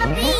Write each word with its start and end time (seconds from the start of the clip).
the 0.00 0.14
beach. 0.14 0.39